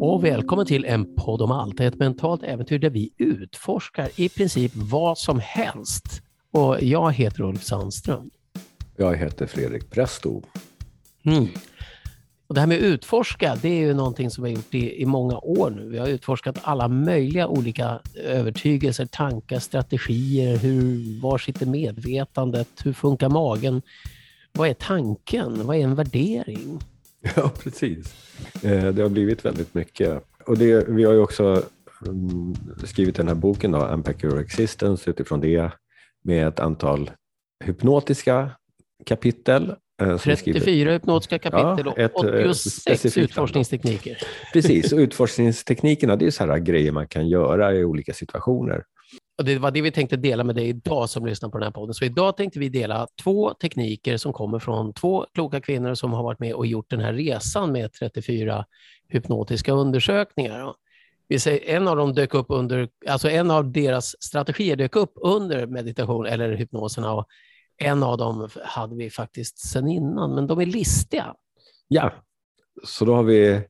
[0.00, 4.72] Och välkommen till en podd om allt, ett mentalt äventyr där vi utforskar i princip
[4.74, 6.22] vad som helst.
[6.50, 8.30] Och jag heter Ulf Sandström.
[8.96, 10.42] Jag heter Fredrik Presto.
[11.24, 11.48] Mm.
[12.46, 15.06] Och det här med utforska, det är ju någonting som vi har gjort i, i
[15.06, 15.88] många år nu.
[15.88, 20.56] Vi har utforskat alla möjliga olika övertygelser, tankar, strategier.
[20.56, 22.68] Hur, var sitter medvetandet?
[22.84, 23.82] Hur funkar magen?
[24.52, 25.66] Vad är tanken?
[25.66, 26.80] Vad är en värdering?
[27.36, 28.14] Ja, precis.
[28.62, 30.24] Eh, det har blivit väldigt mycket.
[30.46, 31.62] Och det, vi har ju också
[32.06, 32.54] mm,
[32.84, 35.70] skrivit den här boken, då, Unpack Your Existence, utifrån det
[36.22, 37.10] med ett antal
[37.64, 38.50] hypnotiska
[39.06, 39.74] kapitel.
[39.98, 44.18] 34 eh, hypnotiska kapitel ja, och 86 eh, utforskningstekniker.
[44.52, 48.84] Precis, och utforskningsteknikerna det är så här grejer man kan göra i olika situationer.
[49.38, 51.72] Och det var det vi tänkte dela med dig idag som lyssnar på den här
[51.72, 51.94] podden.
[51.94, 56.22] Så idag tänkte vi dela två tekniker som kommer från två kloka kvinnor som har
[56.22, 58.64] varit med och gjort den här resan med 34
[59.08, 60.74] hypnotiska undersökningar.
[61.28, 65.12] Vi säger, en av dem dök upp under, alltså en av deras strategier dök upp
[65.16, 67.26] under meditation eller hypnoserna och
[67.76, 71.34] en av dem hade vi faktiskt sedan innan, men de är listiga.
[71.88, 72.12] Ja,
[72.84, 73.62] så då har vi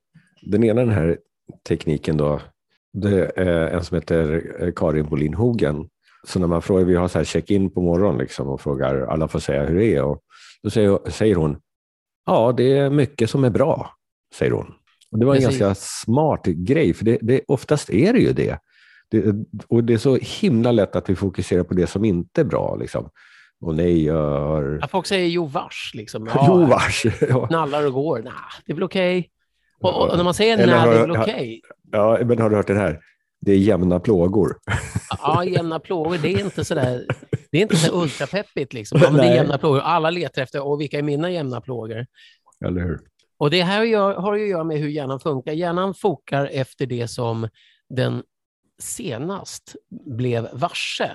[0.42, 1.19] den ena den här
[1.69, 2.41] tekniken då,
[2.92, 5.88] det är en som heter eh, Karin Bolin Hogen.
[6.27, 9.28] Så när man frågar, vi har så här check-in på morgonen liksom och frågar, alla
[9.28, 10.02] får säga hur det är.
[10.05, 10.20] Och
[10.62, 11.56] då säger, säger hon,
[12.27, 13.91] ja det är mycket som är bra,
[14.34, 14.74] säger hon.
[15.11, 15.61] Och det var en Precis.
[15.61, 18.58] ganska smart grej, för det, det, oftast är det ju det.
[19.11, 19.34] det.
[19.68, 22.77] Och det är så himla lätt att vi fokuserar på det som inte är bra.
[22.77, 23.11] Liksom.
[23.64, 24.78] Och nej, gör...
[24.80, 25.90] Ja, folk säger jo vars.
[25.94, 26.26] Liksom.
[26.34, 27.06] Ja, jo vars.
[27.28, 27.46] Ja.
[27.46, 28.18] Knallar och går.
[28.18, 28.32] Nej,
[28.66, 29.18] det är väl okej.
[29.18, 29.30] Okay.
[29.80, 31.22] Och, och, när man säger nej, det är väl okej.
[31.22, 31.60] Okay.
[31.92, 33.00] Ja, men har du hört den här?
[33.40, 34.56] Det är jämna plågor.
[35.22, 36.18] Ja, jämna plågor.
[36.22, 37.06] Det är inte sådär,
[37.50, 38.72] det är inte så ultrapeppigt.
[38.72, 39.00] Liksom.
[39.02, 39.80] Ja, det är jämna plågor.
[39.80, 42.06] Alla letar efter, och vilka är mina jämna plågor?
[42.64, 43.00] Eller hur?
[43.38, 43.78] Och det här
[44.20, 45.52] har ju att göra med hur hjärnan funkar.
[45.52, 47.48] Hjärnan fokar efter det som
[47.89, 48.22] den
[48.78, 51.10] senast blev varse.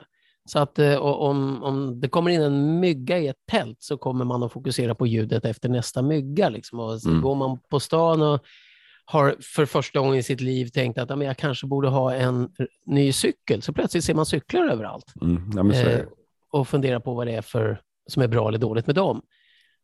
[0.49, 4.25] Så att eh, om, om det kommer in en mygga i ett tält så kommer
[4.25, 6.49] man att fokusera på ljudet efter nästa mygga.
[6.49, 6.79] Liksom.
[6.79, 7.21] Och mm.
[7.21, 8.45] Går man på stan och
[9.05, 12.13] har för första gången i sitt liv tänkt att ja, men jag kanske borde ha
[12.13, 12.49] en
[12.85, 15.13] ny cykel, så plötsligt ser man cyklar överallt.
[15.21, 15.73] Mm.
[15.73, 16.05] Ja, eh,
[16.51, 19.21] och funderar på vad det är för, som är bra eller dåligt med dem.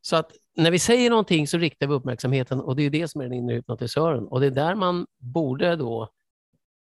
[0.01, 3.21] Så att när vi säger någonting så riktar vi uppmärksamheten och det är det som
[3.21, 4.27] är den inre hypnotisören.
[4.27, 6.09] Och det är där man borde då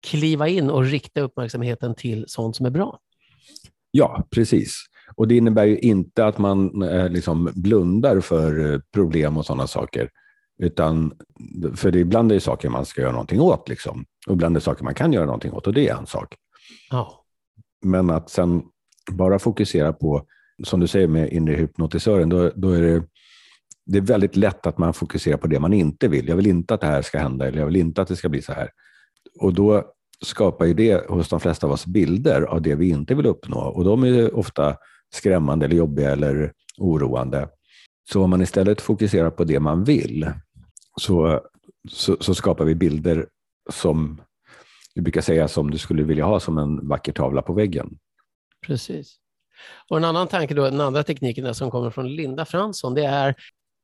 [0.07, 2.99] kliva in och rikta uppmärksamheten till sånt som är bra.
[3.91, 4.87] Ja, precis.
[5.15, 9.67] Och det innebär ju inte att man eh, liksom blundar för eh, problem och sådana
[9.67, 10.11] saker.
[10.59, 11.15] Utan,
[11.75, 13.69] för det ibland är det saker man ska göra någonting åt.
[13.69, 14.05] Liksom.
[14.27, 16.34] Och ibland är det saker man kan göra någonting åt och det är en sak.
[16.91, 17.25] Ja.
[17.84, 18.62] Men att sen
[19.11, 20.27] bara fokusera på,
[20.65, 23.03] som du säger med inre hypnotisören, då, då är det,
[23.87, 26.28] det är väldigt lätt att man fokuserar på det man inte vill.
[26.28, 28.28] Jag vill inte att det här ska hända eller jag vill inte att det ska
[28.28, 28.71] bli så här.
[29.41, 33.15] Och då skapar ju det hos de flesta av oss bilder av det vi inte
[33.15, 34.77] vill uppnå och de är ofta
[35.15, 37.49] skrämmande eller jobbiga eller oroande.
[38.12, 40.31] Så om man istället fokuserar på det man vill
[41.00, 41.41] så,
[41.91, 43.27] så, så skapar vi bilder
[43.71, 44.21] som
[44.94, 47.98] vi brukar säga som du skulle vilja ha som en vacker tavla på väggen.
[48.66, 49.16] Precis.
[49.91, 53.34] Och en annan tanke, då, den andra tekniken som kommer från Linda Fransson, det är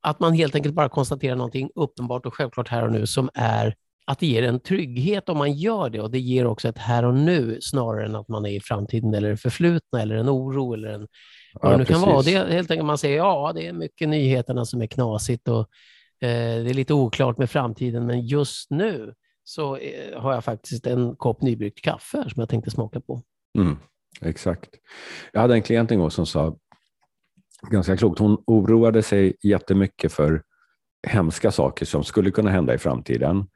[0.02, 3.74] att man helt enkelt bara konstaterar någonting uppenbart och självklart här och nu som är
[4.04, 7.04] att det ger en trygghet om man gör det och det ger också ett här
[7.04, 10.74] och nu snarare än att man är i framtiden eller det förflutna eller en oro
[10.74, 11.06] eller en,
[11.54, 12.22] vad ja, det nu kan vara.
[12.22, 15.60] Det är helt enkelt man säger ja, det är mycket nyheterna som är knasigt och
[16.20, 19.14] eh, det är lite oklart med framtiden, men just nu
[19.44, 23.22] så eh, har jag faktiskt en kopp nybryggt kaffe som jag tänkte smaka på.
[23.58, 23.76] Mm,
[24.20, 24.70] exakt.
[25.32, 26.56] Jag hade en klient en gång som sa
[27.70, 30.42] ganska klokt, hon oroade sig jättemycket för
[31.06, 33.46] hemska saker som skulle kunna hända i framtiden.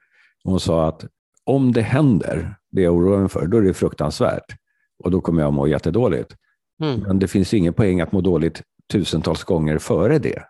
[0.45, 1.05] Hon sa att
[1.45, 4.57] om det händer, det jag oroar mig för, då är det fruktansvärt
[5.05, 6.37] och då kommer jag må jättedåligt.
[6.83, 7.01] Mm.
[7.01, 8.63] Men det finns ingen poäng att må dåligt
[8.93, 10.43] tusentals gånger före det.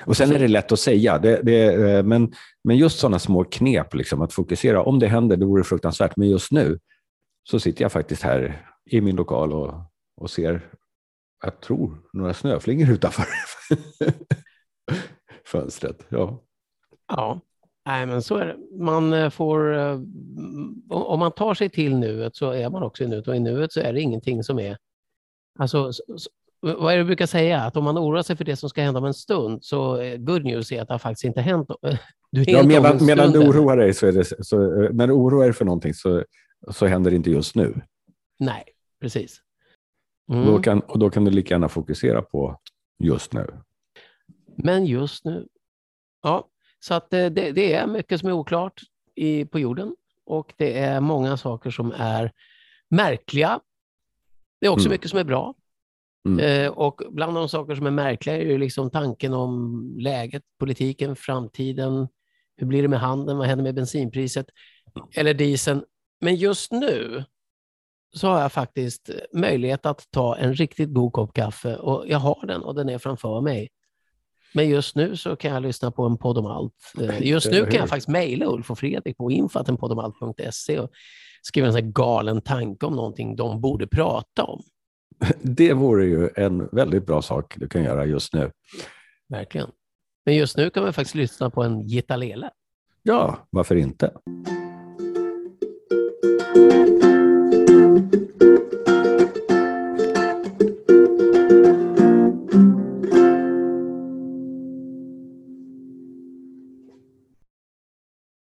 [0.00, 2.32] Och sen är det lätt att säga, det, det, eh, men,
[2.64, 4.82] men just sådana små knep, liksom, att fokusera.
[4.82, 6.16] Om det händer, då vore det fruktansvärt.
[6.16, 6.78] Men just nu
[7.50, 9.74] så sitter jag faktiskt här i min lokal och,
[10.16, 10.70] och ser,
[11.42, 13.26] jag tror, några snöflingor utanför
[15.46, 16.06] fönstret.
[16.08, 16.42] Ja.
[17.08, 17.40] ja,
[17.86, 18.56] Nej, men så är det.
[18.84, 20.00] Man eh, får, eh,
[20.90, 23.72] om man tar sig till nuet så är man också i nuet och i nuet
[23.72, 24.78] så är det ingenting som är...
[25.58, 25.92] Alltså,
[26.60, 27.60] vad är det du brukar säga?
[27.60, 30.44] Att om man oroar sig för det som ska hända om en stund så good
[30.44, 31.70] news är att det har faktiskt inte hänt.
[32.30, 34.56] Du är ja, medan, medan du oroar dig så är det så,
[34.92, 36.24] när du oroar dig för någonting så,
[36.70, 37.80] så händer det inte just nu.
[38.38, 38.64] Nej,
[39.00, 39.40] precis.
[40.32, 40.46] Mm.
[40.46, 42.60] Då kan, och då kan du lika gärna fokusera på
[42.98, 43.46] just nu.
[44.56, 45.48] Men just nu.
[46.22, 46.48] Ja,
[46.84, 48.80] så att det, det är mycket som är oklart
[49.14, 49.96] i, på jorden
[50.26, 52.32] och det är många saker som är
[52.88, 53.60] märkliga.
[54.60, 54.94] Det är också mm.
[54.94, 55.54] mycket som är bra.
[56.28, 56.38] Mm.
[56.38, 61.16] Eh, och bland de saker som är märkliga är ju liksom tanken om läget, politiken,
[61.16, 62.08] framtiden.
[62.56, 63.38] Hur blir det med handeln?
[63.38, 64.46] Vad händer med bensinpriset?
[65.14, 65.84] Eller dieseln?
[66.20, 67.24] Men just nu
[68.14, 72.46] så har jag faktiskt möjlighet att ta en riktigt god kopp kaffe och jag har
[72.46, 73.68] den och den är framför mig.
[74.54, 76.74] Men just nu så kan jag lyssna på en podd om allt.
[77.00, 80.90] Eh, just nu kan jag faktiskt mejla Ulf och Fredrik på infatenpoddomalt.se och
[81.42, 84.62] skriva en sån galen tanke om någonting de borde prata om.
[85.42, 88.50] Det vore ju en väldigt bra sak du kan göra just nu.
[89.28, 89.70] Verkligen.
[90.26, 92.50] Men just nu kan man faktiskt lyssna på en Gitta Lele.
[93.02, 94.12] Ja, varför inte?